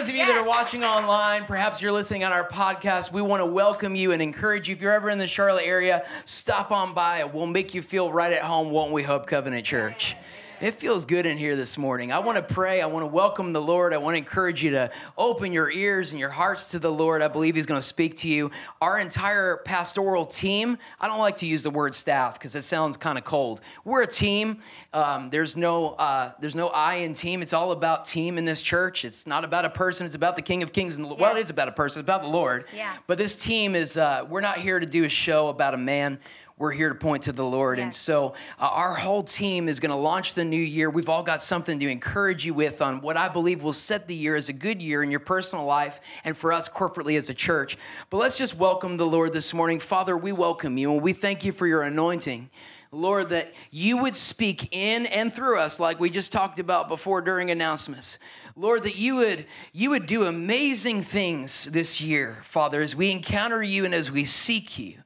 [0.00, 3.42] Those of you that are watching online, perhaps you're listening on our podcast, we want
[3.42, 4.74] to welcome you and encourage you.
[4.74, 7.24] If you're ever in the Charlotte area, stop on by.
[7.24, 10.16] We'll make you feel right at home, won't we, Hope Covenant Church?
[10.60, 12.12] It feels good in here this morning.
[12.12, 12.82] I want to pray.
[12.82, 13.94] I want to welcome the Lord.
[13.94, 17.22] I want to encourage you to open your ears and your hearts to the Lord.
[17.22, 18.50] I believe He's going to speak to you.
[18.82, 22.98] Our entire pastoral team, I don't like to use the word staff because it sounds
[22.98, 23.62] kind of cold.
[23.86, 24.58] We're a team.
[24.92, 27.40] Um, there's no uh, there's no I in team.
[27.40, 29.06] It's all about team in this church.
[29.06, 30.04] It's not about a person.
[30.04, 30.94] It's about the King of Kings.
[30.94, 31.18] And yes.
[31.18, 32.00] well, it is about a person.
[32.00, 32.66] It's about the Lord.
[32.76, 32.94] Yeah.
[33.06, 33.96] But this team is.
[33.96, 36.18] Uh, we're not here to do a show about a man
[36.60, 37.78] we're here to point to the Lord.
[37.78, 37.84] Yes.
[37.84, 40.90] And so uh, our whole team is going to launch the new year.
[40.90, 44.14] We've all got something to encourage you with on what I believe will set the
[44.14, 47.34] year as a good year in your personal life and for us corporately as a
[47.34, 47.78] church.
[48.10, 49.80] But let's just welcome the Lord this morning.
[49.80, 52.50] Father, we welcome you and we thank you for your anointing.
[52.92, 57.22] Lord, that you would speak in and through us, like we just talked about before
[57.22, 58.18] during announcements.
[58.54, 63.62] Lord, that you would you would do amazing things this year, Father, as we encounter
[63.62, 64.96] you and as we seek you.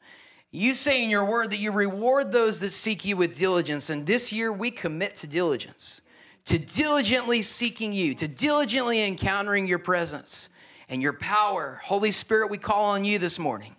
[0.57, 3.91] You say in your word that you reward those that seek you with diligence.
[3.91, 6.01] And this year we commit to diligence,
[6.45, 10.49] to diligently seeking you, to diligently encountering your presence
[10.89, 11.81] and your power.
[11.83, 13.75] Holy Spirit, we call on you this morning.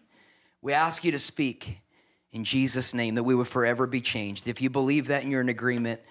[0.62, 1.78] We ask you to speak
[2.34, 4.46] in Jesus' name that we would forever be changed.
[4.46, 6.02] If you believe that and you're in agreement,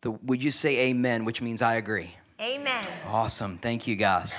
[0.00, 2.16] the, would you say amen, which means I agree?
[2.40, 2.84] Amen.
[3.06, 3.58] Awesome.
[3.58, 4.34] Thank you, guys.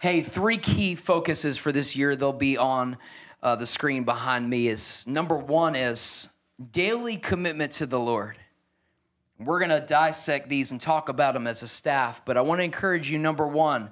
[0.00, 2.16] Hey, three key focuses for this year.
[2.16, 2.96] They'll be on
[3.42, 6.28] uh, the screen behind me is number one is
[6.72, 8.36] daily commitment to the Lord.
[9.38, 12.58] We're going to dissect these and talk about them as a staff, but I want
[12.58, 13.90] to encourage you number one,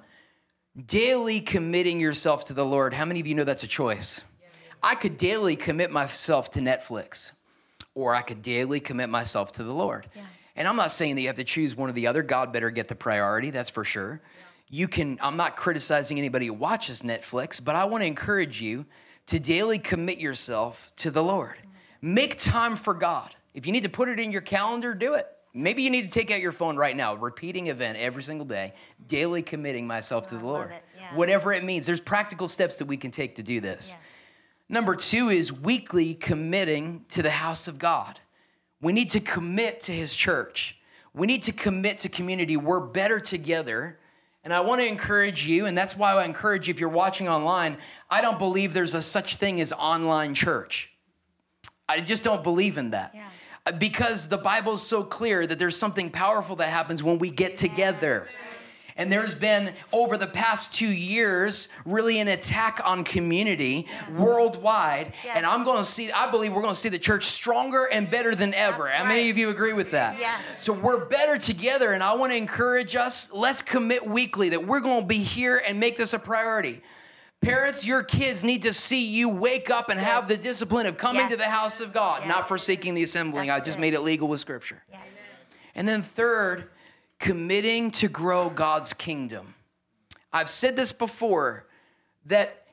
[0.85, 2.93] daily committing yourself to the Lord.
[2.93, 4.21] How many of you know that's a choice?
[4.83, 7.31] I could daily commit myself to Netflix,
[7.95, 10.07] or I could daily commit myself to the Lord.
[10.15, 10.23] Yeah.
[10.55, 12.23] And I'm not saying that you have to choose one or the other.
[12.23, 14.21] God better get the priority, that's for sure.
[14.21, 14.43] Yeah.
[14.69, 18.85] You can, I'm not criticizing anybody who watches Netflix, but I want to encourage you
[19.27, 21.55] to daily commit yourself to the Lord.
[22.01, 23.35] Make time for God.
[23.53, 25.27] If you need to put it in your calendar, do it.
[25.53, 28.73] Maybe you need to take out your phone right now, repeating event every single day,
[29.07, 30.71] daily committing myself oh, to the Lord.
[30.71, 30.83] It.
[30.95, 31.15] Yeah.
[31.15, 33.89] Whatever it means, there's practical steps that we can take to do this.
[33.89, 34.11] Yes.
[34.69, 38.19] Number two is weekly committing to the house of God.
[38.81, 40.77] We need to commit to his church.
[41.13, 42.57] We need to commit to community.
[42.57, 43.97] We're better together
[44.47, 47.27] and I want to encourage you, and that's why I encourage you if you're watching
[47.27, 50.89] online, I don't believe there's a such thing as online church.
[51.89, 53.11] I just don't believe in that.
[53.13, 53.27] Yeah.
[53.65, 57.29] Uh, because the Bible is so clear that there's something powerful that happens when we
[57.29, 58.29] get together.
[58.31, 58.49] Yes.
[58.97, 64.17] And there's been, over the past two years, really an attack on community yes.
[64.17, 65.13] worldwide.
[65.23, 65.37] Yes.
[65.37, 68.09] And I'm going to see, I believe we're going to see the church stronger and
[68.09, 68.85] better than ever.
[68.85, 69.09] That's How right.
[69.09, 70.17] many of you agree with that?
[70.19, 70.41] Yes.
[70.59, 71.93] So we're better together.
[71.93, 75.57] And I want to encourage us, let's commit weekly that we're going to be here
[75.57, 76.81] and make this a priority.
[77.39, 81.21] Parents, your kids need to see you wake up and have the discipline of coming
[81.21, 81.29] yes.
[81.29, 82.29] to the house of God, yes.
[82.29, 83.49] not forsaking the assembling.
[83.49, 83.81] That's I just good.
[83.81, 84.81] made it legal with Scripture.
[84.91, 85.01] Yes.
[85.75, 86.71] And then, third,
[87.19, 89.55] committing to grow God's kingdom.
[90.31, 91.65] I've said this before
[92.25, 92.65] that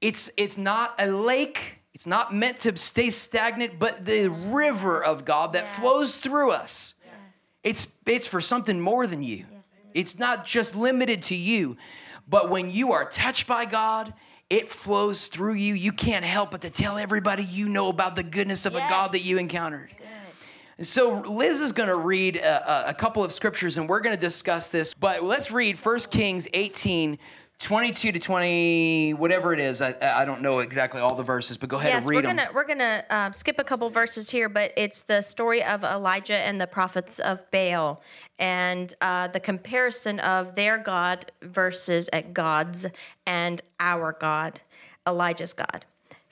[0.00, 5.24] it's, it's not a lake, it's not meant to stay stagnant, but the river of
[5.24, 5.78] God that yes.
[5.78, 6.94] flows through us.
[7.04, 7.14] Yes.
[7.62, 9.46] It's, it's for something more than you.
[9.50, 9.64] Yes,
[9.94, 11.76] it's not just limited to you,
[12.28, 14.14] but when you are touched by God,
[14.48, 15.74] it flows through you.
[15.74, 19.12] You can't help but to tell everybody you know about the goodness of a God
[19.12, 19.90] that you encountered.
[20.82, 24.20] So Liz is going to read a, a, couple of scriptures and we're going to
[24.20, 24.94] discuss this.
[24.94, 27.18] But let's read 1 Kings 18,
[27.58, 29.82] 22 to 20, whatever it is.
[29.82, 32.22] I, I don't know exactly all the verses, but go ahead yes, and read we're
[32.22, 32.54] gonna, them.
[32.54, 36.38] We're going to uh, skip a couple verses here, but it's the story of Elijah
[36.38, 38.00] and the prophets of Baal
[38.38, 42.86] and uh, the comparison of their God versus at God's
[43.26, 44.62] and our God,
[45.06, 45.84] Elijah's God.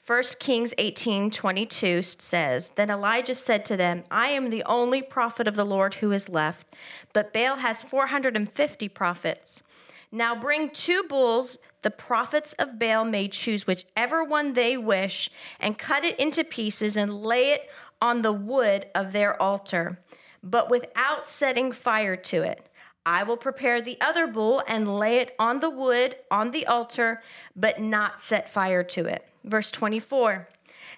[0.09, 5.47] 1 Kings 18 22 says, Then Elijah said to them, I am the only prophet
[5.47, 6.67] of the Lord who is left,
[7.13, 9.63] but Baal has 450 prophets.
[10.11, 11.59] Now bring two bulls.
[11.83, 15.29] The prophets of Baal may choose whichever one they wish,
[15.61, 17.69] and cut it into pieces and lay it
[18.01, 20.01] on the wood of their altar,
[20.43, 22.67] but without setting fire to it.
[23.05, 27.23] I will prepare the other bull and lay it on the wood on the altar,
[27.55, 29.29] but not set fire to it.
[29.49, 30.49] Verse 24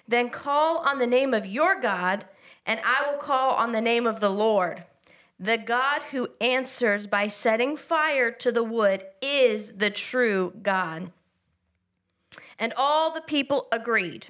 [0.07, 2.25] Then call on the name of your God,
[2.65, 4.83] and I will call on the name of the Lord.
[5.39, 11.11] The God who answers by setting fire to the wood is the true God.
[12.59, 14.27] And all the people agreed.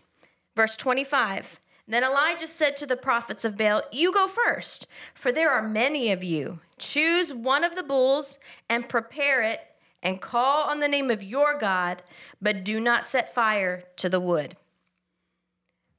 [0.55, 5.51] Verse 25 Then Elijah said to the prophets of Baal, You go first, for there
[5.51, 6.59] are many of you.
[6.77, 8.37] Choose one of the bulls
[8.69, 9.59] and prepare it,
[10.03, 12.03] and call on the name of your God,
[12.41, 14.57] but do not set fire to the wood.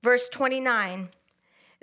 [0.03, 1.11] Verse 29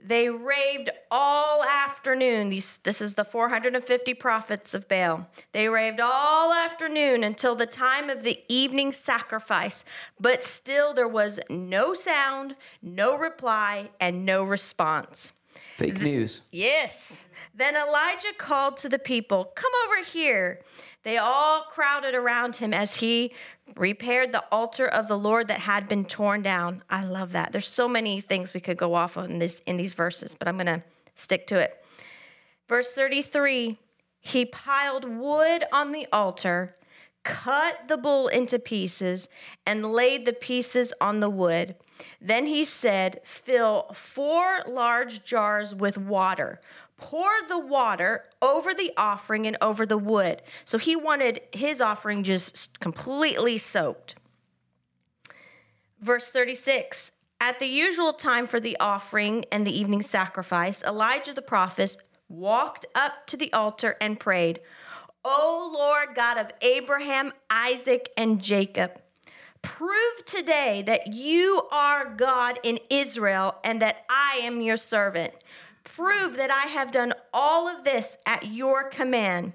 [0.04, 2.50] they raved all afternoon.
[2.50, 5.28] These, this is the 450 prophets of Baal.
[5.52, 9.84] They raved all afternoon until the time of the evening sacrifice,
[10.20, 15.32] but still there was no sound, no reply, and no response.
[15.78, 16.42] Fake news.
[16.52, 17.24] Yes.
[17.56, 20.62] Then Elijah called to the people, Come over here.
[21.04, 23.34] They all crowded around him as he
[23.76, 26.84] repaired the altar of the Lord that had been torn down.
[26.90, 27.52] I love that.
[27.52, 30.48] There's so many things we could go off on in, this, in these verses, but
[30.48, 30.84] I'm going to
[31.16, 31.84] stick to it.
[32.68, 33.78] Verse 33
[34.20, 36.76] He piled wood on the altar,
[37.24, 39.30] cut the bull into pieces,
[39.66, 41.76] and laid the pieces on the wood.
[42.22, 46.60] Then he said, Fill four large jars with water
[47.00, 50.42] pour the water over the offering and over the wood.
[50.66, 54.16] So he wanted his offering just completely soaked.
[56.00, 61.42] Verse 36 At the usual time for the offering and the evening sacrifice, Elijah the
[61.42, 61.98] prophet
[62.28, 64.60] walked up to the altar and prayed,
[65.26, 69.02] O Lord God of Abraham, Isaac, and Jacob,
[69.62, 75.34] prove today that you are God in Israel and that I am your servant
[76.00, 79.52] prove that I have done all of this at your command.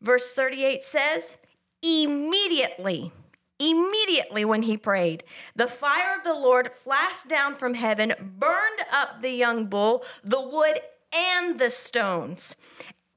[0.00, 1.36] Verse 38 says,
[1.80, 3.12] Immediately,
[3.60, 5.22] immediately when he prayed,
[5.54, 10.40] the fire of the Lord flashed down from heaven, burned up the young bull, the
[10.40, 10.80] wood,
[11.12, 12.56] and the stones,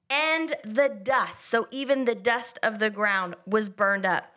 [0.08, 1.42] and the dust.
[1.46, 4.36] So even the dust of the ground was burned up.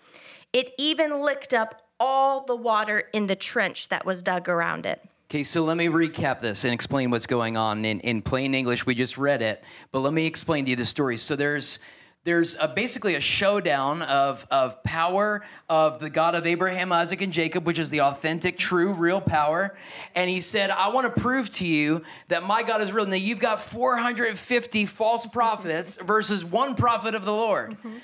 [0.54, 5.06] It even licked up all the water in the trench that was dug around it.
[5.28, 8.86] Okay, so let me recap this and explain what's going on in, in plain English.
[8.86, 11.16] We just read it, but let me explain to you the story.
[11.16, 11.80] So there's
[12.22, 17.32] there's a, basically a showdown of, of power of the God of Abraham, Isaac, and
[17.32, 19.76] Jacob, which is the authentic, true, real power.
[20.16, 23.06] And he said, I want to prove to you that my God is real.
[23.06, 27.98] Now, you've got 450 false prophets versus one prophet of the Lord mm-hmm.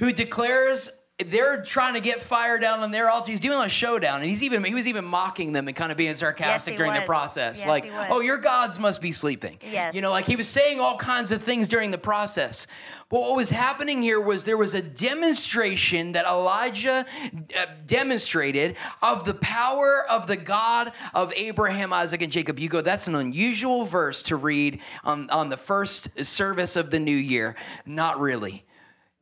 [0.00, 0.90] who declares
[1.26, 3.32] they're trying to get fire down on their altar.
[3.32, 5.98] He's doing a showdown, and he's even he was even mocking them and kind of
[5.98, 7.00] being sarcastic yes, during was.
[7.00, 7.58] the process.
[7.58, 9.58] Yes, like, oh, your gods must be sleeping.
[9.62, 9.96] Yes.
[9.96, 12.68] You know, like he was saying all kinds of things during the process.
[13.08, 17.04] But what was happening here was there was a demonstration that Elijah
[17.34, 22.60] uh, demonstrated of the power of the God of Abraham, Isaac, and Jacob.
[22.60, 27.00] You go, that's an unusual verse to read on, on the first service of the
[27.00, 27.56] new year.
[27.86, 28.64] Not really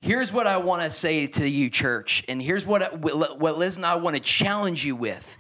[0.01, 3.87] Here's what I want to say to you, church, and here's what, what Liz and
[3.87, 5.37] I want to challenge you with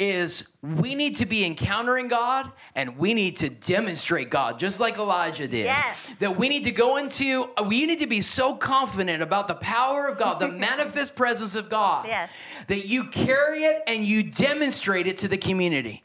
[0.00, 4.96] is we need to be encountering God and we need to demonstrate God just like
[4.96, 5.66] Elijah did.
[5.66, 6.18] Yes.
[6.20, 9.54] That we need to go into uh, we need to be so confident about the
[9.54, 12.06] power of God, the manifest presence of God.
[12.06, 12.30] Yes.
[12.68, 16.02] That you carry it and you demonstrate it to the community.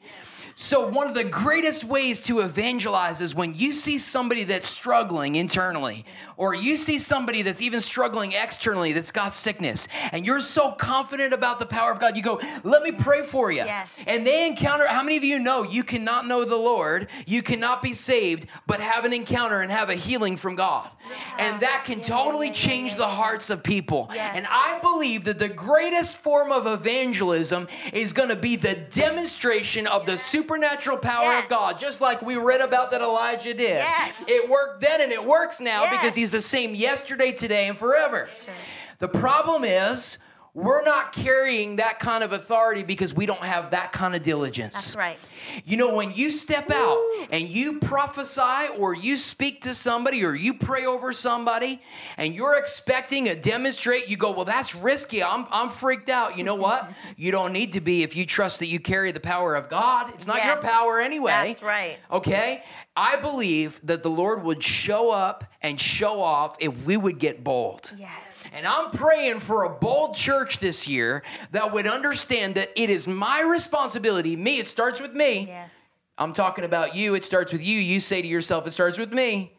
[0.57, 5.35] So, one of the greatest ways to evangelize is when you see somebody that's struggling
[5.35, 6.05] internally,
[6.37, 11.33] or you see somebody that's even struggling externally that's got sickness, and you're so confident
[11.33, 13.65] about the power of God, you go, Let me pray for you.
[13.65, 13.93] Yes.
[14.07, 17.83] And they encounter, how many of you know you cannot know the Lord, you cannot
[17.83, 20.89] be saved, but have an encounter and have a healing from God?
[21.37, 24.09] And that can totally change the hearts of people.
[24.13, 24.33] Yes.
[24.35, 29.85] And I believe that the greatest form of evangelism is going to be the demonstration
[29.85, 31.43] of the supernatural power yes.
[31.43, 33.77] of God, just like we read about that Elijah did.
[33.77, 34.23] Yes.
[34.27, 38.27] It worked then and it works now because he's the same yesterday, today, and forever.
[38.45, 38.53] Sure.
[38.99, 40.17] The problem is,
[40.53, 44.73] we're not carrying that kind of authority because we don't have that kind of diligence.
[44.73, 45.19] That's right.
[45.65, 46.97] You know, when you step out
[47.29, 51.81] and you prophesy or you speak to somebody or you pray over somebody
[52.17, 55.23] and you're expecting a demonstrate, you go, well, that's risky.
[55.23, 56.37] I'm, I'm freaked out.
[56.37, 56.89] You know what?
[57.17, 60.13] you don't need to be if you trust that you carry the power of God.
[60.13, 60.47] It's not yes.
[60.47, 61.47] your power anyway.
[61.47, 61.97] That's right.
[62.11, 62.63] Okay?
[62.97, 67.43] I believe that the Lord would show up and show off if we would get
[67.43, 67.93] bold.
[67.97, 68.49] Yes.
[68.53, 71.21] And I'm praying for a bold church this year
[71.51, 74.37] that would understand that it is my responsibility.
[74.37, 75.34] Me, it starts with me.
[75.41, 75.93] Yes.
[76.17, 77.13] I'm talking about you.
[77.15, 77.79] It starts with you.
[77.79, 79.54] You say to yourself, it starts with me.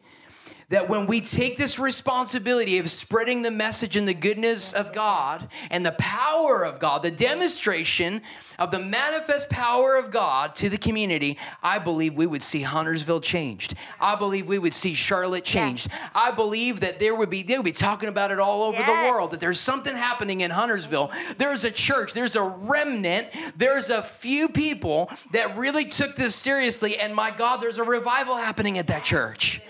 [0.69, 5.47] That when we take this responsibility of spreading the message and the goodness of God
[5.69, 8.21] and the power of God, the demonstration
[8.59, 13.21] of the manifest power of God to the community, I believe we would see Huntersville
[13.21, 13.75] changed.
[14.01, 15.87] I believe we would see Charlotte changed.
[15.89, 16.09] Yes.
[16.13, 18.91] I believe that there would be they would be talking about it all over the
[18.91, 21.11] world that there's something happening in Huntersville.
[21.37, 26.97] There's a church, there's a remnant, there's a few people that really took this seriously
[26.97, 29.61] and my God, there's a revival happening at that church.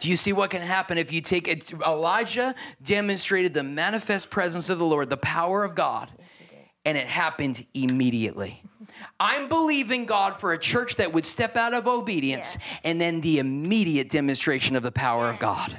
[0.00, 1.72] Do you see what can happen if you take it?
[1.72, 6.10] Elijah demonstrated the manifest presence of the Lord, the power of God,
[6.84, 8.62] and it happened immediately.
[9.18, 12.78] I'm believing God for a church that would step out of obedience Yes.
[12.84, 15.74] and then the immediate demonstration of the power of God.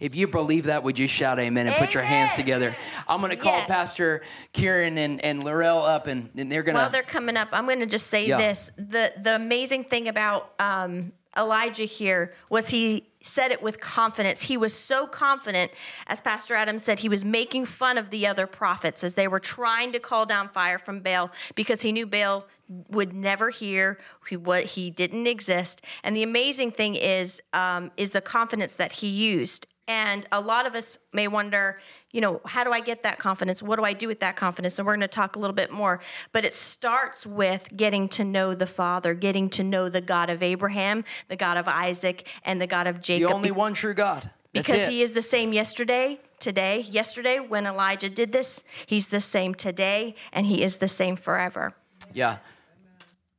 [0.00, 2.76] If you believe that, would you shout amen and put your hands together?
[3.08, 3.68] I'm going to call Yes.
[3.68, 6.92] Pastor Kieran and, and Laurel up, and, and they're going While to.
[6.92, 8.36] they're coming up, I'm going to just say Yeah.
[8.38, 14.42] this: the the amazing thing about um, Elijah here was he said it with confidence.
[14.42, 15.72] He was so confident,
[16.06, 19.40] as Pastor Adam said, he was making fun of the other prophets as they were
[19.40, 22.46] trying to call down fire from Baal because he knew Baal
[22.88, 23.98] would never hear
[24.28, 25.82] he what he didn't exist.
[26.02, 29.66] And the amazing thing is um, is the confidence that he used.
[29.86, 31.78] And a lot of us may wonder,
[32.14, 33.60] you know, how do I get that confidence?
[33.60, 34.78] What do I do with that confidence?
[34.78, 36.00] And we're going to talk a little bit more.
[36.30, 40.40] But it starts with getting to know the Father, getting to know the God of
[40.40, 43.30] Abraham, the God of Isaac, and the God of Jacob.
[43.30, 44.30] the only one true God.
[44.52, 44.90] That's because it.
[44.90, 50.14] he is the same yesterday, today, yesterday when Elijah did this, he's the same today,
[50.32, 51.74] and he is the same forever.
[52.12, 52.38] Yeah.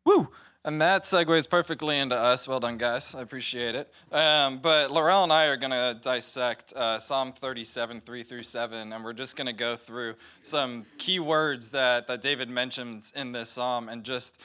[0.04, 0.28] Woo!
[0.66, 2.48] And that segues perfectly into us.
[2.48, 3.14] Well done, guys.
[3.14, 3.94] I appreciate it.
[4.12, 8.92] Um, but Laurel and I are going to dissect uh, Psalm 37, 3 through 7,
[8.92, 13.32] and we're just going to go through some key words that, that David mentions in
[13.32, 14.42] this psalm and just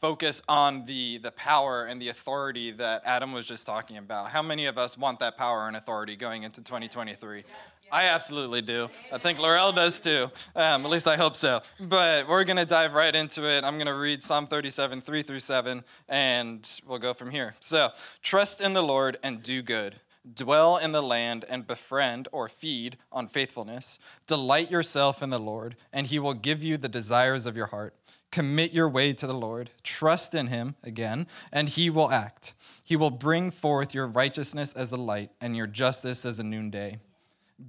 [0.00, 4.30] focus on the, the power and the authority that Adam was just talking about.
[4.30, 7.44] How many of us want that power and authority going into 2023?
[7.92, 8.88] I absolutely do.
[9.12, 10.30] I think Laurel does too.
[10.56, 11.60] Um, at least I hope so.
[11.78, 13.64] But we're going to dive right into it.
[13.64, 17.54] I'm going to read Psalm 37, 3 through 7, and we'll go from here.
[17.60, 17.90] So,
[18.22, 19.96] trust in the Lord and do good.
[20.34, 23.98] Dwell in the land and befriend or feed on faithfulness.
[24.26, 27.94] Delight yourself in the Lord, and he will give you the desires of your heart.
[28.30, 29.68] Commit your way to the Lord.
[29.82, 32.54] Trust in him again, and he will act.
[32.82, 36.98] He will bring forth your righteousness as the light and your justice as the noonday.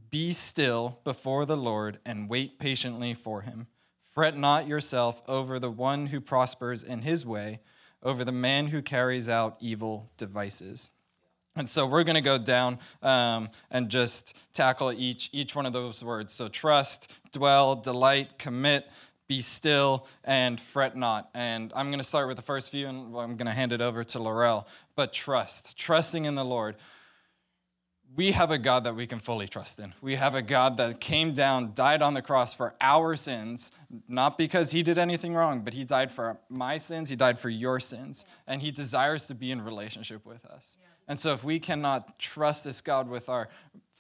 [0.10, 3.68] Be still before the Lord and wait patiently for him.
[4.04, 7.62] Fret not yourself over the one who prospers in his way,
[8.02, 10.92] over the man who carries out evil devices.
[11.56, 15.74] And so we're going to go down um, and just tackle each, each one of
[15.74, 16.34] those words.
[16.34, 18.88] So trust, dwell, delight, commit,
[19.28, 21.30] be still, and fret not.
[21.34, 23.82] And I'm going to start with the first few, and I'm going to hand it
[23.82, 24.68] over to Laurel.
[24.96, 26.76] But trust, trusting in the Lord
[28.16, 29.94] we have a God that we can fully trust in.
[30.02, 33.72] We have a God that came down, died on the cross for our sins,
[34.08, 37.50] not because he did anything wrong, but he died for my sins, he died for
[37.50, 40.78] your sins, and he desires to be in relationship with us.
[41.08, 43.50] And so if we cannot trust this God with our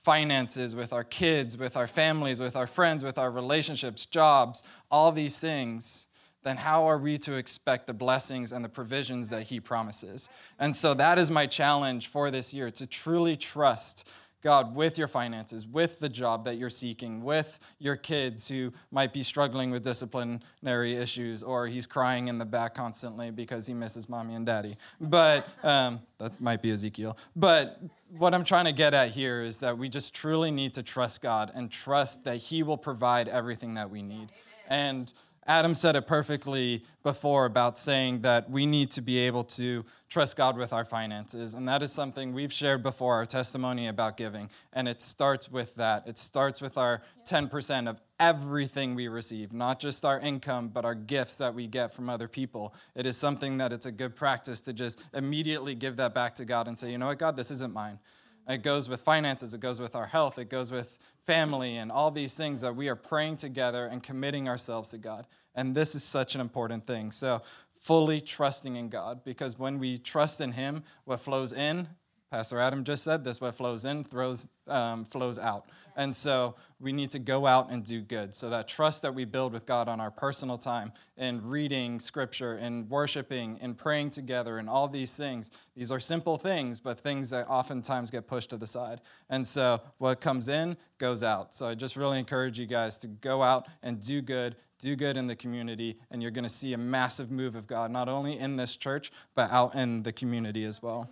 [0.04, 5.12] finances, with our kids, with our families, with our friends, with our relationships, jobs, all
[5.12, 6.08] these things,
[6.44, 10.30] then how are we to expect the blessings and the provisions that he promises?
[10.60, 14.08] And so that is my challenge for this year to truly trust
[14.44, 19.14] God with your finances, with the job that you're seeking, with your kids who might
[19.14, 24.10] be struggling with disciplinary issues, or he's crying in the back constantly because he misses
[24.10, 24.78] mommy and daddy.
[25.00, 27.18] But um, that might be Ezekiel.
[27.36, 30.84] But what I'm trying to get at here is that we just truly need to
[30.84, 34.30] trust God and trust that he will provide everything that we need.
[34.68, 35.12] And
[35.46, 40.38] Adam said it perfectly before about saying that we need to be able to trust
[40.38, 41.54] God with our finances.
[41.54, 44.50] And that is something we've shared before, our testimony about giving.
[44.72, 46.08] And it starts with that.
[46.08, 50.96] It starts with our 10% of everything we receive, not just our income, but our
[50.96, 52.74] gifts that we get from other people.
[52.96, 56.46] It is something that it's a good practice to just immediately give that back to
[56.46, 58.00] God and say, you know what, God, this isn't mine.
[58.48, 62.12] It goes with finances, it goes with our health, it goes with family, and all
[62.12, 65.26] these things that we are praying together and committing ourselves to God.
[65.56, 67.12] And this is such an important thing.
[67.12, 67.42] So,
[67.82, 71.90] fully trusting in God, because when we trust in Him, what flows in,
[72.32, 75.68] Pastor Adam just said this, what flows in throws, um, flows out.
[75.96, 78.36] And so we need to go out and do good.
[78.36, 82.58] So that trust that we build with God on our personal time in reading scripture,
[82.58, 87.30] in worshiping, in praying together, and all these things, these are simple things, but things
[87.30, 89.00] that oftentimes get pushed to the side.
[89.30, 91.56] And so what comes in goes out.
[91.56, 95.16] So I just really encourage you guys to go out and do good, do good
[95.16, 98.38] in the community, and you're going to see a massive move of God, not only
[98.38, 101.10] in this church, but out in the community as well.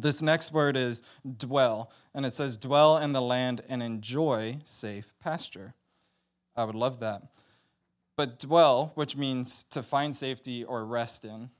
[0.00, 1.02] This next word is
[1.38, 5.74] dwell, and it says, dwell in the land and enjoy safe pasture.
[6.56, 7.22] I would love that.
[8.16, 11.50] But dwell, which means to find safety or rest in,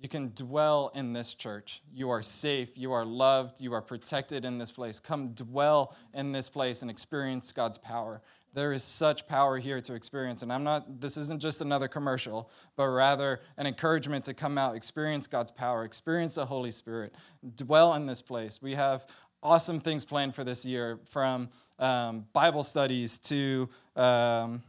[0.00, 1.80] you can dwell in this church.
[1.92, 2.76] You are safe.
[2.76, 3.60] You are loved.
[3.60, 5.00] You are protected in this place.
[5.00, 8.20] Come dwell in this place and experience God's power.
[8.54, 10.42] There is such power here to experience.
[10.42, 14.76] And I'm not, this isn't just another commercial, but rather an encouragement to come out,
[14.76, 17.14] experience God's power, experience the Holy Spirit,
[17.56, 18.62] dwell in this place.
[18.62, 19.06] We have
[19.42, 24.62] awesome things planned for this year from um, Bible studies to um,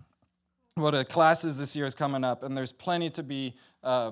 [0.73, 2.43] what a classes this year is coming up.
[2.43, 3.55] And there's plenty to be.
[3.83, 4.11] Uh,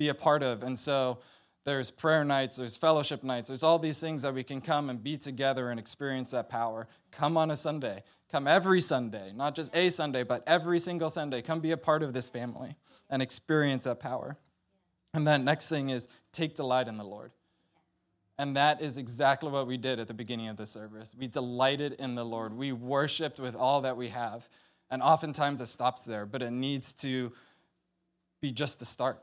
[0.00, 0.64] be a part of.
[0.64, 1.18] And so
[1.64, 5.00] there's prayer nights, there's fellowship nights, there's all these things that we can come and
[5.00, 6.88] be together and experience that power.
[7.12, 8.02] Come on a Sunday.
[8.30, 11.42] Come every Sunday, not just a Sunday, but every single Sunday.
[11.42, 12.76] Come be a part of this family
[13.08, 14.36] and experience that power.
[15.12, 17.32] And then next thing is take delight in the Lord.
[18.38, 21.14] And that is exactly what we did at the beginning of the service.
[21.18, 22.54] We delighted in the Lord.
[22.54, 24.48] We worshiped with all that we have.
[24.90, 27.32] And oftentimes it stops there, but it needs to
[28.40, 29.20] be just the start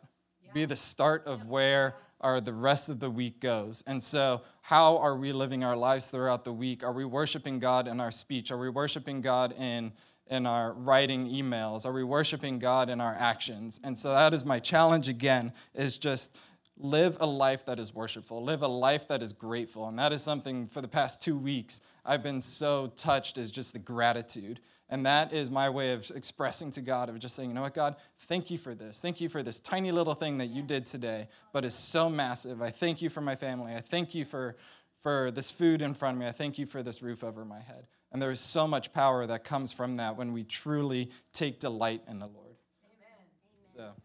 [0.58, 3.84] be the start of where our the rest of the week goes.
[3.86, 6.84] And so, how are we living our lives throughout the week?
[6.84, 8.52] Are we worshiping God in our speech?
[8.52, 9.94] Are we worshiping God in
[10.30, 11.86] in our writing emails?
[11.86, 13.80] Are we worshiping God in our actions?
[13.84, 16.36] And so that is my challenge again is just
[16.78, 19.88] live a life that is worshipful, live a life that is grateful.
[19.88, 23.74] And that is something for the past 2 weeks I've been so touched is just
[23.74, 24.62] the gratitude.
[24.90, 27.74] And that is my way of expressing to God of just saying, you know what,
[27.74, 27.98] God,
[28.28, 29.00] Thank you for this.
[29.00, 32.62] Thank you for this tiny little thing that you did today, but is so massive.
[32.62, 33.74] I thank you for my family.
[33.74, 34.58] I thank you for,
[35.02, 36.28] for this food in front of me.
[36.28, 37.88] I thank you for this roof over my head.
[38.12, 42.02] And there is so much power that comes from that when we truly take delight
[42.08, 42.56] in the Lord.
[43.76, 43.94] Amen.
[43.96, 44.02] So.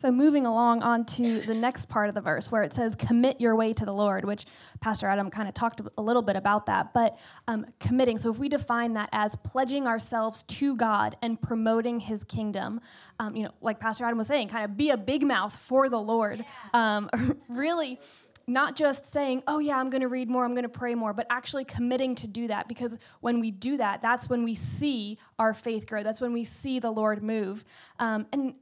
[0.00, 3.38] So, moving along on to the next part of the verse where it says, commit
[3.38, 4.46] your way to the Lord, which
[4.80, 6.94] Pastor Adam kind of talked a little bit about that.
[6.94, 12.00] But um, committing, so if we define that as pledging ourselves to God and promoting
[12.00, 12.80] his kingdom,
[13.18, 15.90] um, you know, like Pastor Adam was saying, kind of be a big mouth for
[15.90, 16.46] the Lord.
[16.72, 17.10] Um,
[17.50, 18.00] really,
[18.46, 21.12] not just saying, oh, yeah, I'm going to read more, I'm going to pray more,
[21.12, 22.68] but actually committing to do that.
[22.68, 26.02] Because when we do that, that's when we see our faith grow.
[26.02, 27.66] That's when we see the Lord move.
[27.98, 28.54] Um, and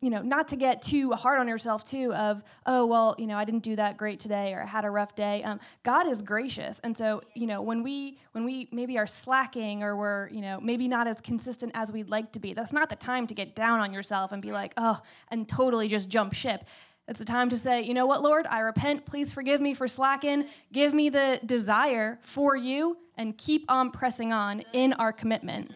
[0.00, 3.36] you know, not to get too hard on yourself too of, oh, well, you know,
[3.36, 5.42] I didn't do that great today or I had a rough day.
[5.42, 6.80] Um, God is gracious.
[6.84, 10.60] And so, you know, when we when we maybe are slacking or we're, you know,
[10.60, 13.54] maybe not as consistent as we'd like to be, that's not the time to get
[13.54, 16.64] down on yourself and be like, oh, and totally just jump ship.
[17.08, 19.06] It's the time to say, you know what, Lord, I repent.
[19.06, 20.46] Please forgive me for slacking.
[20.72, 25.72] Give me the desire for you and keep on pressing on in our commitment.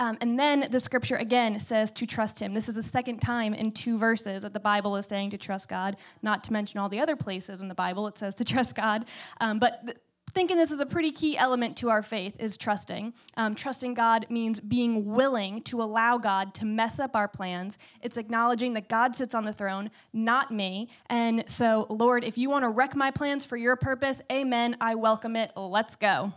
[0.00, 2.52] Um, and then the scripture again says to trust him.
[2.52, 5.68] This is the second time in two verses that the Bible is saying to trust
[5.68, 8.74] God, not to mention all the other places in the Bible it says to trust
[8.74, 9.04] God.
[9.40, 9.98] Um, but th-
[10.34, 13.14] thinking this is a pretty key element to our faith is trusting.
[13.36, 17.78] Um, trusting God means being willing to allow God to mess up our plans.
[18.02, 20.90] It's acknowledging that God sits on the throne, not me.
[21.06, 24.96] And so, Lord, if you want to wreck my plans for your purpose, amen, I
[24.96, 25.52] welcome it.
[25.56, 26.32] Let's go.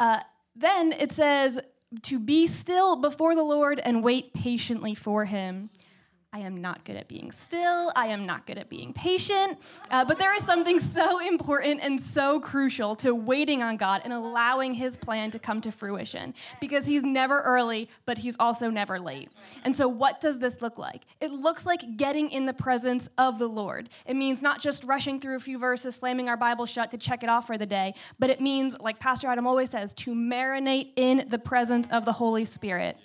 [0.00, 0.20] Uh,
[0.56, 1.60] then it says,
[2.02, 5.70] to be still before the Lord and wait patiently for him.
[6.34, 7.92] I am not good at being still.
[7.94, 9.58] I am not good at being patient.
[9.90, 14.14] Uh, but there is something so important and so crucial to waiting on God and
[14.14, 18.98] allowing His plan to come to fruition because He's never early, but He's also never
[18.98, 19.28] late.
[19.62, 21.02] And so, what does this look like?
[21.20, 23.90] It looks like getting in the presence of the Lord.
[24.06, 27.22] It means not just rushing through a few verses, slamming our Bible shut to check
[27.22, 30.92] it off for the day, but it means, like Pastor Adam always says, to marinate
[30.96, 32.96] in the presence of the Holy Spirit.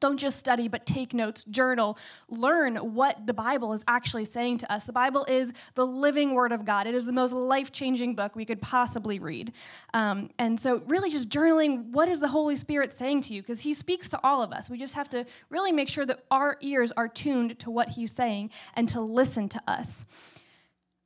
[0.00, 4.72] Don't just study, but take notes, journal, learn what the Bible is actually saying to
[4.72, 4.84] us.
[4.84, 6.86] The Bible is the living Word of God.
[6.86, 9.52] It is the most life changing book we could possibly read.
[9.94, 13.42] Um, and so, really, just journaling what is the Holy Spirit saying to you?
[13.42, 14.70] Because He speaks to all of us.
[14.70, 18.12] We just have to really make sure that our ears are tuned to what He's
[18.12, 20.04] saying and to listen to us.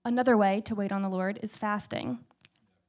[0.05, 2.19] Another way to wait on the Lord is fasting.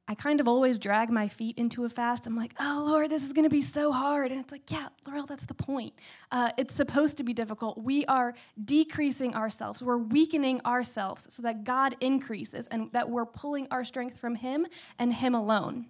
[0.06, 2.26] I kind of always drag my feet into a fast.
[2.26, 4.30] I'm like, oh, Lord, this is going to be so hard.
[4.30, 5.94] And it's like, yeah, Laurel, that's the point.
[6.30, 7.78] Uh, it's supposed to be difficult.
[7.78, 13.66] We are decreasing ourselves, we're weakening ourselves so that God increases and that we're pulling
[13.70, 14.66] our strength from Him
[14.98, 15.86] and Him alone.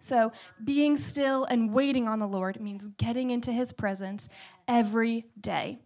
[0.00, 4.28] So, being still and waiting on the Lord means getting into His presence
[4.68, 5.78] every day.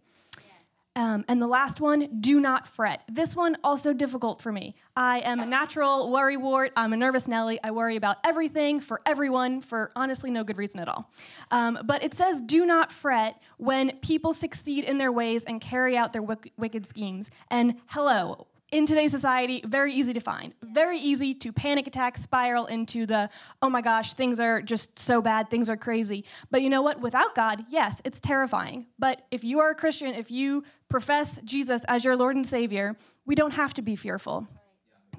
[0.99, 3.03] Um, and the last one, do not fret.
[3.09, 4.75] This one also difficult for me.
[4.97, 6.73] I am a natural worry wart.
[6.75, 7.57] I'm a nervous Nelly.
[7.63, 11.09] I worry about everything for everyone for honestly no good reason at all.
[11.51, 15.95] Um, but it says, do not fret when people succeed in their ways and carry
[15.95, 16.21] out their
[16.57, 17.29] wicked schemes.
[17.49, 20.53] And hello, in today's society, very easy to find.
[20.61, 23.29] Very easy to panic attack, spiral into the,
[23.61, 26.25] oh my gosh, things are just so bad, things are crazy.
[26.51, 26.99] But you know what?
[26.99, 28.87] Without God, yes, it's terrifying.
[28.99, 32.97] But if you are a Christian, if you profess Jesus as your Lord and Savior,
[33.25, 34.47] we don't have to be fearful.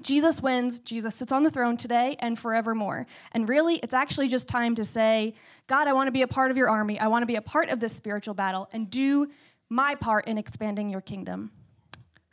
[0.01, 3.05] Jesus wins, Jesus sits on the throne today and forevermore.
[3.31, 5.35] And really, it's actually just time to say,
[5.67, 6.99] God, I want to be a part of your army.
[6.99, 9.27] I want to be a part of this spiritual battle and do
[9.69, 11.51] my part in expanding your kingdom.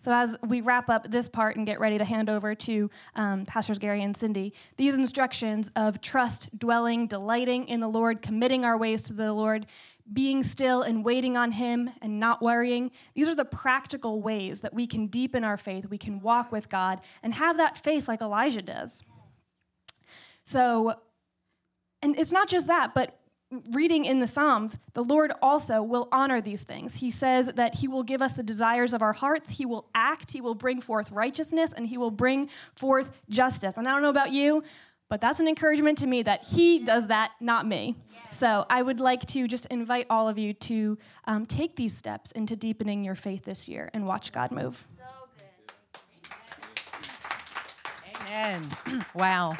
[0.00, 3.44] So, as we wrap up this part and get ready to hand over to um,
[3.46, 8.78] Pastors Gary and Cindy, these instructions of trust, dwelling, delighting in the Lord, committing our
[8.78, 9.66] ways to the Lord,
[10.12, 14.74] being still and waiting on Him and not worrying, these are the practical ways that
[14.74, 18.20] we can deepen our faith, we can walk with God and have that faith like
[18.20, 19.02] Elijah does.
[20.44, 20.94] So,
[22.02, 23.18] and it's not just that, but
[23.70, 26.96] reading in the Psalms, the Lord also will honor these things.
[26.96, 30.32] He says that He will give us the desires of our hearts, He will act,
[30.32, 33.76] He will bring forth righteousness, and He will bring forth justice.
[33.76, 34.62] And I don't know about you,
[35.08, 37.96] but that's an encouragement to me that He does that, not me.
[38.30, 42.30] So I would like to just invite all of you to um, take these steps
[42.32, 44.84] into deepening your faith this year and watch God move.
[44.96, 45.04] So
[48.26, 48.70] Amen.
[48.86, 49.06] Amen.
[49.14, 49.56] wow.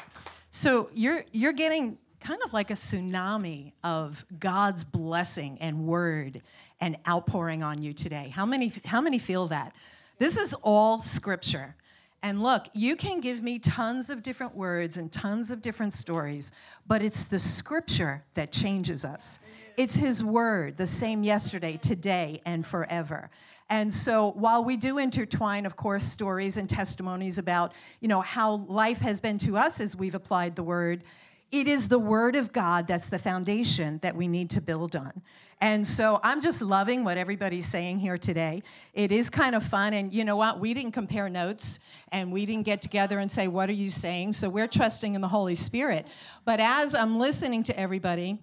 [0.51, 6.43] So you're you're getting kind of like a tsunami of God's blessing and word
[6.81, 8.31] and outpouring on you today.
[8.35, 9.73] How many, how many feel that?
[10.19, 11.77] This is all scripture.
[12.23, 16.51] And look, you can give me tons of different words and tons of different stories,
[16.87, 19.39] but it's the scripture that changes us.
[19.77, 23.31] It's his word, the same yesterday, today, and forever.
[23.71, 28.65] And so while we do intertwine, of course, stories and testimonies about, you know, how
[28.69, 31.05] life has been to us as we've applied the word,
[31.51, 35.23] it is the Word of God that's the foundation that we need to build on.
[35.61, 38.62] And so I'm just loving what everybody's saying here today.
[38.94, 39.92] It is kind of fun.
[39.92, 40.61] And you know what?
[40.61, 41.81] We didn't compare notes
[42.12, 44.35] and we didn't get together and say, What are you saying?
[44.35, 46.07] So we're trusting in the Holy Spirit.
[46.44, 48.38] But as I'm listening to everybody,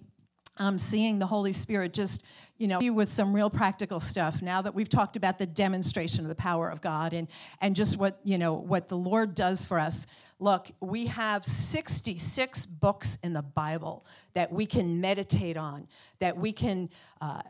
[0.58, 2.22] I'm seeing the Holy Spirit just
[2.58, 4.40] you know, with some real practical stuff.
[4.40, 7.28] Now that we've talked about the demonstration of the power of God and
[7.60, 10.06] and just what you know what the Lord does for us.
[10.38, 16.52] Look, we have 66 books in the Bible that we can meditate on, that we
[16.52, 16.90] can
[17.22, 17.40] uh,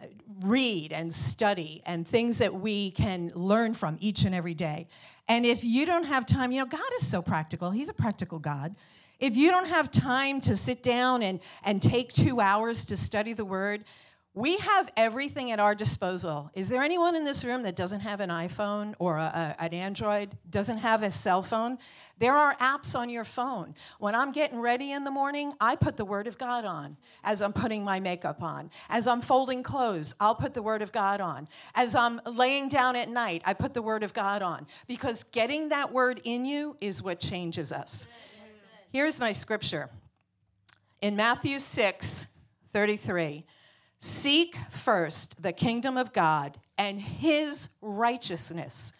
[0.42, 4.86] read and study, and things that we can learn from each and every day.
[5.26, 8.38] And if you don't have time, you know, God is so practical, He's a practical
[8.38, 8.76] God.
[9.18, 13.32] If you don't have time to sit down and, and take two hours to study
[13.32, 13.84] the Word,
[14.36, 16.50] we have everything at our disposal.
[16.52, 19.72] Is there anyone in this room that doesn't have an iPhone or a, a, an
[19.72, 21.78] Android, doesn't have a cell phone?
[22.18, 23.74] There are apps on your phone.
[23.98, 27.40] When I'm getting ready in the morning, I put the Word of God on as
[27.40, 28.70] I'm putting my makeup on.
[28.90, 31.48] As I'm folding clothes, I'll put the Word of God on.
[31.74, 34.66] As I'm laying down at night, I put the Word of God on.
[34.86, 38.06] Because getting that Word in you is what changes us.
[38.92, 39.88] Here's my scripture
[41.00, 42.26] in Matthew 6
[42.74, 43.46] 33.
[43.98, 48.92] Seek first the kingdom of God and his righteousness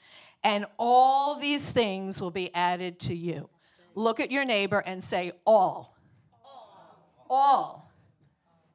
[0.46, 3.48] and all these things will be added to you.
[3.96, 5.96] Look at your neighbor and say, All.
[7.28, 7.90] All.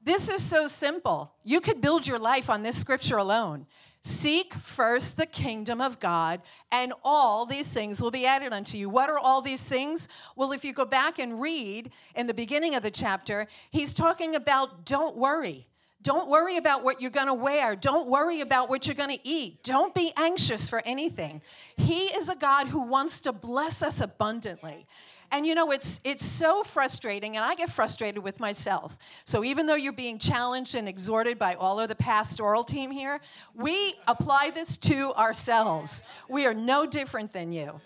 [0.03, 1.31] This is so simple.
[1.45, 3.67] You could build your life on this scripture alone.
[4.01, 6.41] Seek first the kingdom of God,
[6.73, 8.89] and all these things will be added unto you.
[8.89, 10.09] What are all these things?
[10.35, 14.35] Well, if you go back and read in the beginning of the chapter, he's talking
[14.35, 15.67] about don't worry.
[16.03, 17.75] Don't worry about what you're going to wear.
[17.75, 19.63] Don't worry about what you're going to eat.
[19.63, 21.41] Don't be anxious for anything.
[21.77, 24.85] He is a God who wants to bless us abundantly.
[25.33, 28.97] And you know, it's, it's so frustrating, and I get frustrated with myself.
[29.23, 33.21] So even though you're being challenged and exhorted by all of the pastoral team here,
[33.55, 36.03] we apply this to ourselves.
[36.27, 37.79] We are no different than you.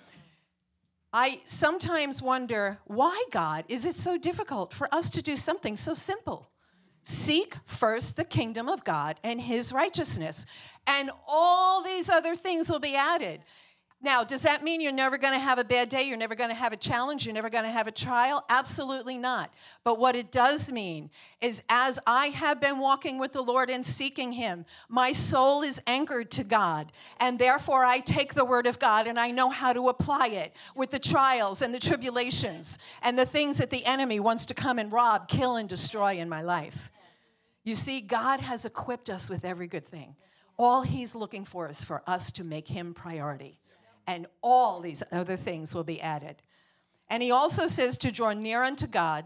[1.14, 5.94] I sometimes wonder why, God, is it so difficult for us to do something so
[5.94, 6.50] simple?
[7.06, 10.48] Seek first the kingdom of God and his righteousness,
[10.88, 13.42] and all these other things will be added.
[14.02, 16.04] Now, does that mean you're never going to have a bad day?
[16.04, 17.26] You're never going to have a challenge?
[17.26, 18.44] You're never going to have a trial?
[18.50, 19.54] Absolutely not.
[19.84, 21.10] But what it does mean
[21.42, 25.82] is as I have been walking with the Lord and seeking Him, my soul is
[25.88, 26.92] anchored to God.
[27.20, 30.56] And therefore, I take the Word of God and I know how to apply it
[30.76, 34.78] with the trials and the tribulations and the things that the enemy wants to come
[34.78, 36.92] and rob, kill, and destroy in my life.
[37.66, 40.16] You see, God has equipped us with every good thing.
[40.58, 43.60] All He's looking for is for us to make Him priority
[44.08, 46.38] and all these other things will be added.
[47.10, 49.26] And he also says to draw near unto God.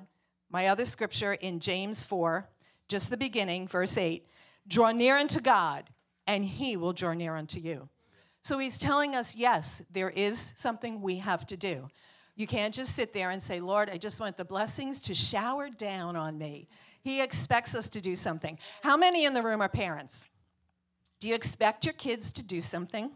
[0.49, 2.49] My other scripture in James 4,
[2.87, 4.25] just the beginning, verse 8
[4.67, 5.89] draw near unto God,
[6.27, 7.89] and he will draw near unto you.
[8.43, 11.87] So he's telling us, yes, there is something we have to do.
[12.35, 15.69] You can't just sit there and say, Lord, I just want the blessings to shower
[15.69, 16.67] down on me.
[17.01, 18.57] He expects us to do something.
[18.81, 20.25] How many in the room are parents?
[21.19, 23.11] Do you expect your kids to do something?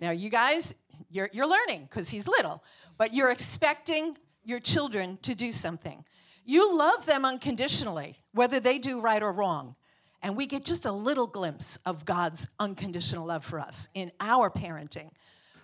[0.00, 0.74] Now, you guys,
[1.10, 2.62] you're, you're learning because he's little,
[2.98, 6.04] but you're expecting your children to do something.
[6.44, 9.74] You love them unconditionally, whether they do right or wrong.
[10.22, 14.50] And we get just a little glimpse of God's unconditional love for us in our
[14.50, 15.10] parenting.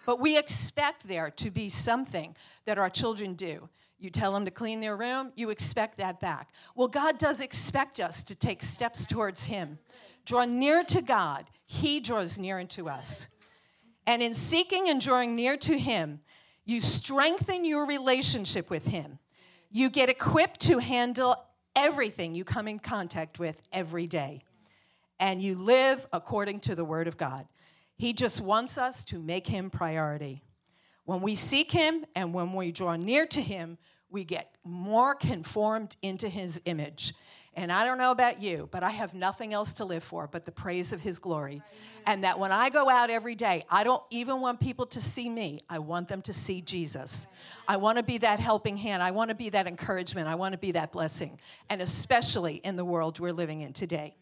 [0.04, 3.68] But we expect there to be something that our children do.
[4.02, 6.50] You tell them to clean their room, you expect that back.
[6.74, 9.78] Well, God does expect us to take steps towards Him.
[10.26, 13.28] Draw near to God, He draws near unto us.
[14.04, 16.18] And in seeking and drawing near to Him,
[16.64, 19.20] you strengthen your relationship with Him.
[19.70, 21.36] You get equipped to handle
[21.76, 24.42] everything you come in contact with every day.
[25.20, 27.46] And you live according to the Word of God.
[27.96, 30.42] He just wants us to make Him priority.
[31.04, 33.78] When we seek Him and when we draw near to Him,
[34.10, 37.14] we get more conformed into His image.
[37.54, 40.46] And I don't know about you, but I have nothing else to live for but
[40.46, 41.62] the praise of His glory.
[42.06, 45.28] And that when I go out every day, I don't even want people to see
[45.28, 45.60] me.
[45.68, 47.26] I want them to see Jesus.
[47.68, 49.02] I want to be that helping hand.
[49.02, 50.28] I want to be that encouragement.
[50.28, 51.38] I want to be that blessing.
[51.68, 54.16] And especially in the world we're living in today.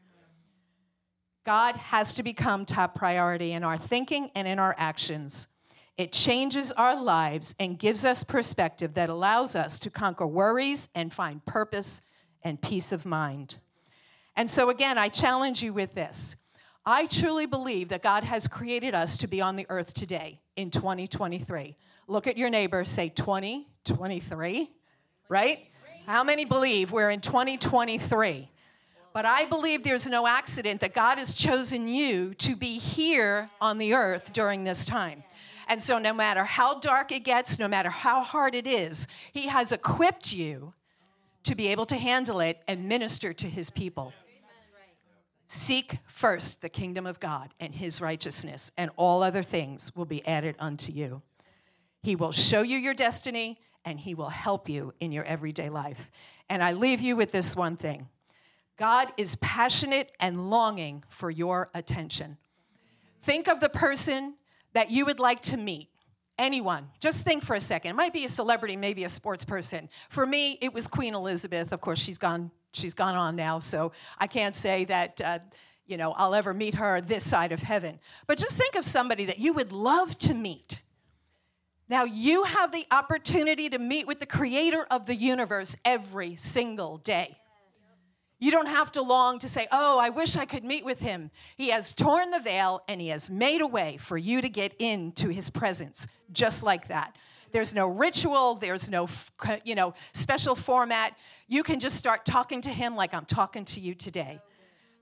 [1.46, 5.46] God has to become top priority in our thinking and in our actions.
[6.00, 11.12] It changes our lives and gives us perspective that allows us to conquer worries and
[11.12, 12.00] find purpose
[12.42, 13.56] and peace of mind.
[14.34, 16.36] And so, again, I challenge you with this.
[16.86, 20.70] I truly believe that God has created us to be on the earth today in
[20.70, 21.76] 2023.
[22.08, 24.70] Look at your neighbor, say 2023,
[25.28, 25.66] right?
[26.06, 28.48] How many believe we're in 2023?
[29.12, 33.76] But I believe there's no accident that God has chosen you to be here on
[33.76, 35.24] the earth during this time.
[35.70, 39.46] And so, no matter how dark it gets, no matter how hard it is, He
[39.46, 40.74] has equipped you
[41.44, 44.12] to be able to handle it and minister to his people.
[45.46, 50.24] Seek first the kingdom of God and his righteousness, and all other things will be
[50.26, 51.22] added unto you.
[52.02, 56.10] He will show you your destiny and he will help you in your everyday life.
[56.48, 58.08] And I leave you with this one thing
[58.76, 62.36] God is passionate and longing for your attention.
[63.22, 64.34] Think of the person
[64.72, 65.88] that you would like to meet
[66.38, 66.88] anyone.
[67.00, 67.90] Just think for a second.
[67.92, 69.88] It might be a celebrity, maybe a sports person.
[70.08, 71.72] For me, it was Queen Elizabeth.
[71.72, 72.50] Of course, she's gone.
[72.72, 75.20] She's gone on now, so I can't say that.
[75.20, 75.38] Uh,
[75.86, 77.98] you know, I'll ever meet her this side of heaven.
[78.28, 80.82] But just think of somebody that you would love to meet.
[81.88, 86.98] Now, you have the opportunity to meet with the creator of the universe every single
[86.98, 87.38] day.
[88.40, 91.30] You don't have to long to say, Oh, I wish I could meet with him.
[91.56, 94.74] He has torn the veil and he has made a way for you to get
[94.78, 97.14] into his presence, just like that.
[97.52, 99.08] There's no ritual, there's no
[99.64, 101.16] you know, special format.
[101.48, 104.40] You can just start talking to him like I'm talking to you today.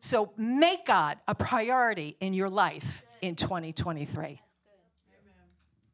[0.01, 4.41] So make God a priority in your life in 2023.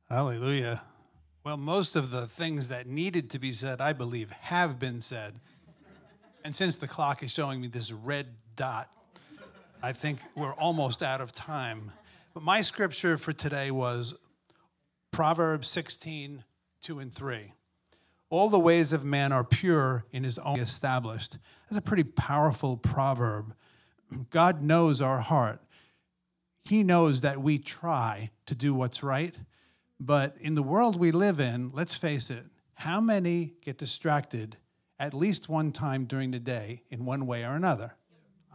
[0.08, 0.82] Hallelujah.
[1.42, 5.40] Well, most of the things that needed to be said, I believe, have been said.
[6.44, 8.90] And since the clock is showing me this red dot,
[9.82, 11.92] I think we're almost out of time.
[12.34, 14.14] But my scripture for today was
[15.10, 16.44] Proverbs 16,
[16.82, 17.54] 2 and 3.
[18.28, 21.38] All the ways of man are pure in his own established.
[21.70, 23.54] That's a pretty powerful proverb.
[24.28, 25.62] God knows our heart.
[26.64, 29.34] He knows that we try to do what's right.
[29.98, 34.58] But in the world we live in, let's face it, how many get distracted
[34.98, 37.94] at least one time during the day in one way or another.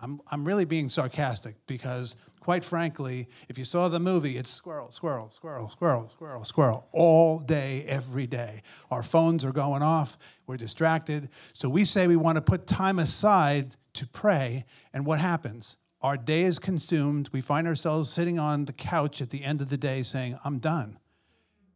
[0.01, 4.91] I'm, I'm really being sarcastic because, quite frankly, if you saw the movie, it's squirrel,
[4.91, 8.61] squirrel, squirrel, squirrel, squirrel, squirrel, all day, every day.
[8.89, 11.29] Our phones are going off, we're distracted.
[11.53, 15.75] So we say we want to put time aside to pray, and what happens?
[16.01, 17.29] Our day is consumed.
[17.33, 20.59] We find ourselves sitting on the couch at the end of the day saying, I'm
[20.59, 20.97] done,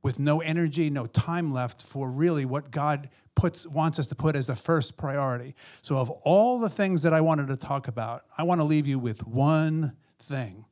[0.01, 4.35] with no energy, no time left for really what God puts, wants us to put
[4.35, 5.55] as a first priority.
[5.81, 8.87] So, of all the things that I wanted to talk about, I want to leave
[8.87, 10.65] you with one thing.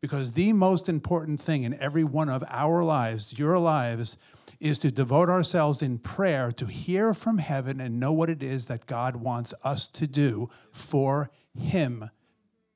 [0.00, 4.18] Because the most important thing in every one of our lives, your lives,
[4.60, 8.66] is to devote ourselves in prayer to hear from heaven and know what it is
[8.66, 12.10] that God wants us to do for Him.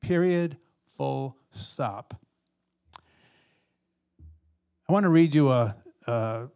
[0.01, 0.57] Period.
[0.97, 2.21] Full stop.
[4.89, 6.49] I want to read you a, a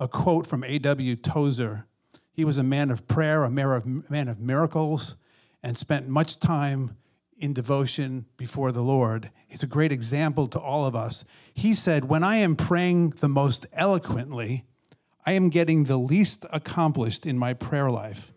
[0.00, 1.16] a quote from A.W.
[1.16, 1.86] Tozer.
[2.32, 5.16] He was a man of prayer, a man of miracles,
[5.62, 6.96] and spent much time
[7.36, 9.30] in devotion before the Lord.
[9.46, 11.24] He's a great example to all of us.
[11.52, 14.64] He said, When I am praying the most eloquently,
[15.24, 18.32] I am getting the least accomplished in my prayer life.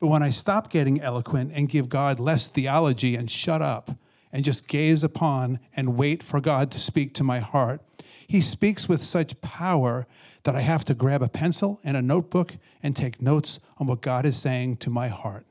[0.00, 3.92] But when I stop getting eloquent and give God less theology and shut up
[4.32, 7.80] and just gaze upon and wait for God to speak to my heart,
[8.26, 10.06] He speaks with such power
[10.44, 14.00] that I have to grab a pencil and a notebook and take notes on what
[14.00, 15.46] God is saying to my heart.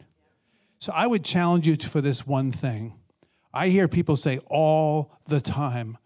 [0.80, 2.96] So I would challenge you for this one thing.
[3.54, 5.98] I hear people say all the time,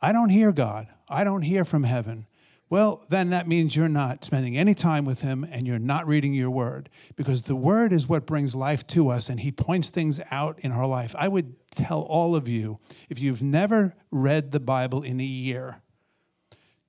[0.00, 0.88] I don't hear God.
[1.08, 2.26] I don't hear from heaven.
[2.70, 6.34] Well, then that means you're not spending any time with Him and you're not reading
[6.34, 10.20] your Word because the Word is what brings life to us and He points things
[10.30, 11.14] out in our life.
[11.18, 12.78] I would tell all of you
[13.08, 15.80] if you've never read the Bible in a year,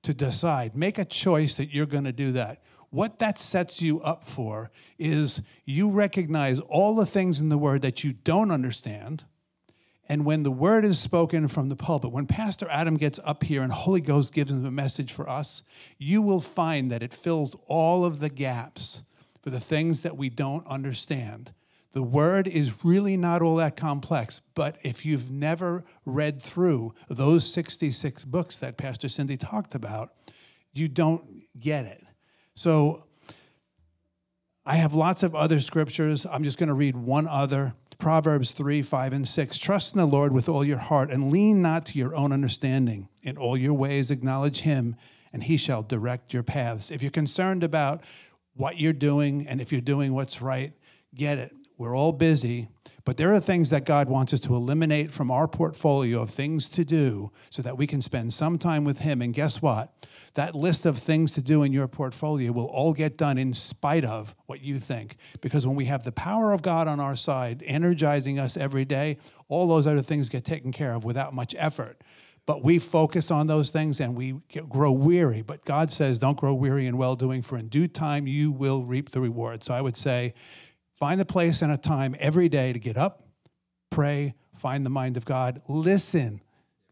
[0.02, 4.00] to decide, make a choice that you're going to do that what that sets you
[4.02, 9.24] up for is you recognize all the things in the word that you don't understand.
[10.08, 13.62] And when the word is spoken from the pulpit, when Pastor Adam gets up here
[13.62, 15.62] and Holy Ghost gives him a message for us,
[15.98, 19.04] you will find that it fills all of the gaps
[19.40, 21.52] for the things that we don't understand.
[21.92, 27.52] The word is really not all that complex, but if you've never read through those
[27.52, 30.12] 66 books that Pastor Cindy talked about,
[30.72, 32.04] you don't get it.
[32.54, 33.04] So
[34.64, 36.26] I have lots of other scriptures.
[36.30, 39.58] I'm just going to read one other Proverbs 3, 5, and 6.
[39.58, 43.08] Trust in the Lord with all your heart and lean not to your own understanding.
[43.22, 44.96] In all your ways, acknowledge him,
[45.32, 46.90] and he shall direct your paths.
[46.90, 48.02] If you're concerned about
[48.54, 50.72] what you're doing and if you're doing what's right,
[51.14, 51.54] get it.
[51.80, 52.68] We're all busy,
[53.06, 56.68] but there are things that God wants us to eliminate from our portfolio of things
[56.68, 59.22] to do so that we can spend some time with Him.
[59.22, 59.90] And guess what?
[60.34, 64.04] that list of things to do in your portfolio will all get done in spite
[64.04, 65.16] of what you think.
[65.40, 69.18] Because when we have the power of God on our side, energizing us every day,
[69.48, 72.00] all those other things get taken care of without much effort.
[72.46, 75.42] But we focus on those things and we grow weary.
[75.42, 78.84] But God says, don't grow weary in well doing, for in due time you will
[78.84, 79.64] reap the reward.
[79.64, 80.34] So I would say,
[81.00, 83.24] find a place and a time every day to get up,
[83.90, 86.40] pray, find the mind of God, listen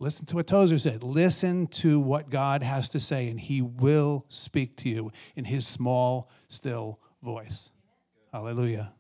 [0.01, 1.03] Listen to what Tozer said.
[1.03, 5.67] Listen to what God has to say, and He will speak to you in His
[5.67, 7.71] small, still voice.
[8.33, 8.93] Hallelujah.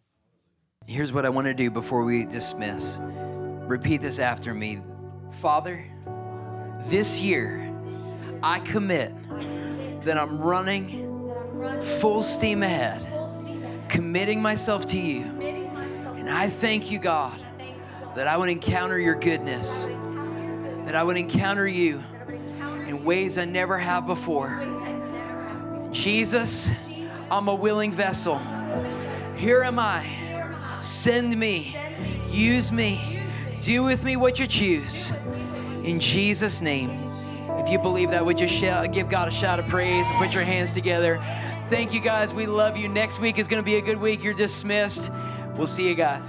[0.87, 2.99] Here's what I want to do before we dismiss.
[3.01, 4.81] Repeat this after me.
[5.31, 5.85] Father,
[6.87, 7.73] this year
[8.43, 9.13] I commit
[10.03, 11.05] that I'm running
[12.01, 13.07] full steam ahead,
[13.89, 15.23] committing myself to you.
[15.23, 17.45] And I thank you, God,
[18.15, 19.87] that I would encounter your goodness
[20.89, 22.03] that I would encounter you
[22.87, 24.65] in ways I never have before.
[25.93, 26.67] Jesus,
[27.31, 28.39] I'm a willing vessel.
[29.37, 30.81] Here am I.
[30.81, 31.77] Send me.
[32.31, 33.23] Use me.
[33.61, 35.13] Do with me what you choose.
[35.85, 37.13] In Jesus' name.
[37.59, 38.49] If you believe that, would you
[38.91, 41.17] give God a shout of praise and put your hands together?
[41.69, 42.33] Thank you guys.
[42.33, 42.89] We love you.
[42.89, 44.23] Next week is going to be a good week.
[44.23, 45.11] You're dismissed.
[45.57, 46.23] We'll see you guys.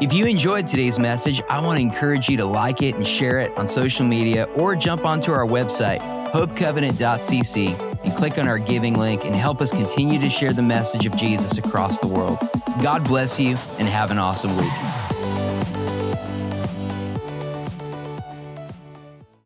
[0.00, 3.40] If you enjoyed today's message, I want to encourage you to like it and share
[3.40, 5.98] it on social media or jump onto our website,
[6.30, 11.04] hopecovenant.cc, and click on our giving link and help us continue to share the message
[11.04, 12.38] of Jesus across the world.
[12.80, 15.07] God bless you and have an awesome week.